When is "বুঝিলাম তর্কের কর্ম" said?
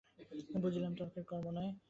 0.61-1.47